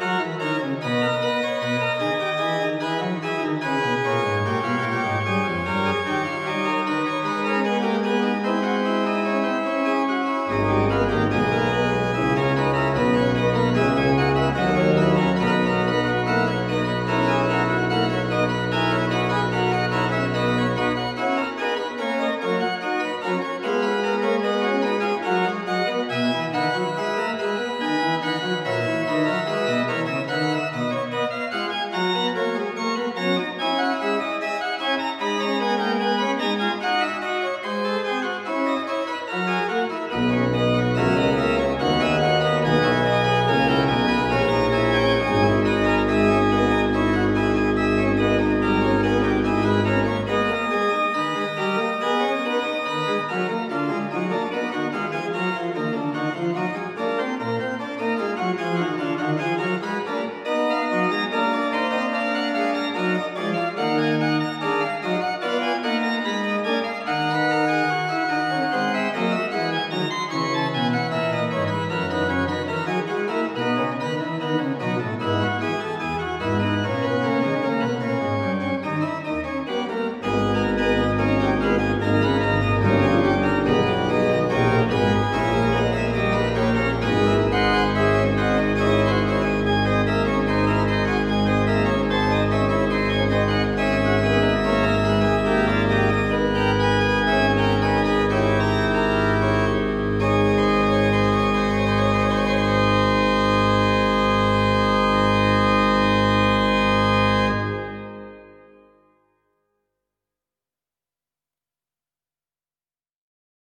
[0.00, 1.41] うん。